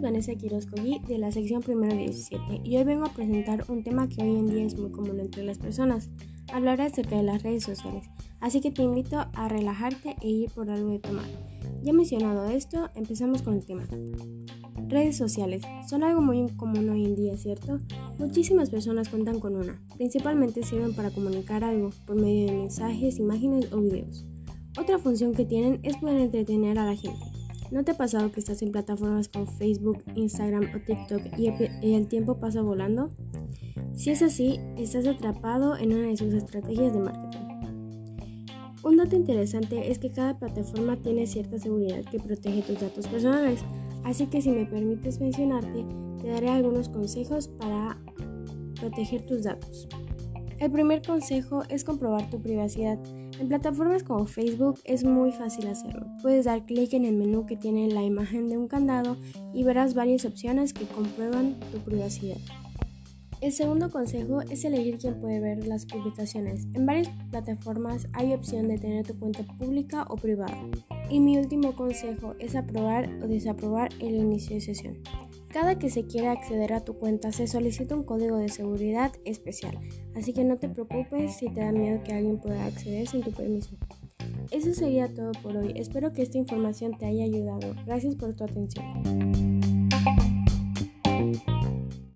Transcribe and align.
Vanessa 0.00 0.34
Quiroz 0.36 0.66
de 1.08 1.18
la 1.18 1.32
sección 1.32 1.60
primero 1.60 1.96
17 1.96 2.60
y 2.62 2.76
hoy 2.76 2.84
vengo 2.84 3.06
a 3.06 3.12
presentar 3.12 3.64
un 3.68 3.82
tema 3.82 4.08
que 4.08 4.22
hoy 4.22 4.36
en 4.36 4.48
día 4.48 4.64
es 4.64 4.78
muy 4.78 4.92
común 4.92 5.18
entre 5.18 5.42
las 5.42 5.58
personas. 5.58 6.08
Hablaré 6.52 6.84
acerca 6.84 7.16
de 7.16 7.24
las 7.24 7.42
redes 7.42 7.64
sociales, 7.64 8.04
así 8.40 8.60
que 8.60 8.70
te 8.70 8.82
invito 8.82 9.26
a 9.32 9.48
relajarte 9.48 10.14
e 10.22 10.28
ir 10.28 10.50
por 10.50 10.70
algo 10.70 10.90
de 10.90 11.00
tomar. 11.00 11.24
Ya 11.82 11.92
mencionado 11.92 12.48
esto, 12.48 12.90
empezamos 12.94 13.42
con 13.42 13.54
el 13.54 13.66
tema. 13.66 13.88
Redes 14.86 15.16
sociales 15.16 15.62
son 15.88 16.04
algo 16.04 16.20
muy 16.20 16.46
común 16.50 16.88
hoy 16.90 17.04
en 17.04 17.16
día, 17.16 17.36
¿cierto? 17.36 17.78
Muchísimas 18.18 18.70
personas 18.70 19.08
cuentan 19.08 19.40
con 19.40 19.56
una. 19.56 19.82
Principalmente 19.96 20.62
sirven 20.62 20.94
para 20.94 21.10
comunicar 21.10 21.64
algo 21.64 21.90
por 22.06 22.14
medio 22.14 22.46
de 22.46 22.52
mensajes, 22.52 23.18
imágenes 23.18 23.72
o 23.72 23.80
videos. 23.80 24.26
Otra 24.78 24.98
función 25.00 25.34
que 25.34 25.44
tienen 25.44 25.80
es 25.82 25.96
poder 25.96 26.20
entretener 26.20 26.78
a 26.78 26.84
la 26.84 26.94
gente. 26.94 27.33
¿No 27.70 27.84
te 27.84 27.92
ha 27.92 27.96
pasado 27.96 28.30
que 28.30 28.40
estás 28.40 28.62
en 28.62 28.72
plataformas 28.72 29.28
como 29.28 29.46
Facebook, 29.46 30.02
Instagram 30.14 30.68
o 30.74 30.80
TikTok 30.80 31.38
y 31.38 31.94
el 31.94 32.08
tiempo 32.08 32.38
pasa 32.38 32.62
volando? 32.62 33.10
Si 33.94 34.10
es 34.10 34.22
así, 34.22 34.60
estás 34.76 35.06
atrapado 35.06 35.76
en 35.76 35.92
una 35.92 36.08
de 36.08 36.16
sus 36.16 36.34
estrategias 36.34 36.92
de 36.92 37.00
marketing. 37.00 37.44
Un 38.82 38.98
dato 38.98 39.16
interesante 39.16 39.90
es 39.90 39.98
que 39.98 40.10
cada 40.10 40.38
plataforma 40.38 40.96
tiene 40.96 41.26
cierta 41.26 41.58
seguridad 41.58 42.04
que 42.04 42.20
protege 42.20 42.60
tus 42.62 42.80
datos 42.80 43.06
personales, 43.06 43.60
así 44.04 44.26
que 44.26 44.42
si 44.42 44.50
me 44.50 44.66
permites 44.66 45.20
mencionarte, 45.20 45.86
te 46.20 46.28
daré 46.28 46.50
algunos 46.50 46.90
consejos 46.90 47.48
para 47.48 47.98
proteger 48.78 49.24
tus 49.24 49.44
datos. 49.44 49.88
El 50.60 50.70
primer 50.70 51.02
consejo 51.02 51.62
es 51.68 51.84
comprobar 51.84 52.30
tu 52.30 52.40
privacidad. 52.40 52.98
En 53.40 53.48
plataformas 53.48 54.04
como 54.04 54.26
Facebook 54.26 54.78
es 54.84 55.04
muy 55.04 55.32
fácil 55.32 55.66
hacerlo. 55.66 56.06
Puedes 56.22 56.44
dar 56.44 56.64
clic 56.64 56.92
en 56.92 57.04
el 57.04 57.16
menú 57.16 57.44
que 57.44 57.56
tiene 57.56 57.88
la 57.88 58.02
imagen 58.02 58.48
de 58.48 58.56
un 58.56 58.68
candado 58.68 59.16
y 59.52 59.64
verás 59.64 59.94
varias 59.94 60.24
opciones 60.24 60.72
que 60.72 60.86
comprueban 60.86 61.58
tu 61.72 61.78
privacidad. 61.78 62.38
El 63.40 63.52
segundo 63.52 63.90
consejo 63.90 64.40
es 64.40 64.64
elegir 64.64 64.96
quién 64.98 65.20
puede 65.20 65.40
ver 65.40 65.66
las 65.66 65.84
publicaciones. 65.84 66.66
En 66.72 66.86
varias 66.86 67.10
plataformas 67.30 68.06
hay 68.12 68.32
opción 68.32 68.68
de 68.68 68.78
tener 68.78 69.06
tu 69.06 69.18
cuenta 69.18 69.42
pública 69.58 70.06
o 70.08 70.16
privada. 70.16 70.56
Y 71.10 71.20
mi 71.20 71.36
último 71.36 71.74
consejo 71.74 72.34
es 72.38 72.56
aprobar 72.56 73.10
o 73.22 73.26
desaprobar 73.26 73.90
el 74.00 74.14
inicio 74.14 74.54
de 74.54 74.60
sesión. 74.62 74.96
Cada 75.54 75.78
que 75.78 75.88
se 75.88 76.04
quiera 76.04 76.32
acceder 76.32 76.72
a 76.72 76.80
tu 76.80 76.94
cuenta 76.98 77.30
se 77.30 77.46
solicita 77.46 77.94
un 77.94 78.02
código 78.02 78.38
de 78.38 78.48
seguridad 78.48 79.12
especial, 79.24 79.78
así 80.16 80.32
que 80.32 80.42
no 80.42 80.56
te 80.56 80.68
preocupes 80.68 81.36
si 81.36 81.48
te 81.48 81.60
da 81.60 81.70
miedo 81.70 82.02
que 82.02 82.12
alguien 82.12 82.40
pueda 82.40 82.66
acceder 82.66 83.06
sin 83.06 83.22
tu 83.22 83.30
permiso. 83.30 83.76
Eso 84.50 84.74
sería 84.74 85.06
todo 85.14 85.30
por 85.44 85.56
hoy. 85.56 85.72
Espero 85.76 86.12
que 86.12 86.22
esta 86.22 86.38
información 86.38 86.98
te 86.98 87.06
haya 87.06 87.22
ayudado. 87.22 87.72
Gracias 87.86 88.16
por 88.16 88.34
tu 88.34 88.42
atención. 88.42 89.43